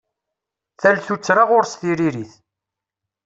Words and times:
Tal 0.81 0.97
tuttra 1.05 1.43
ɣur-s 1.49 1.73
tiririt. 1.79 2.33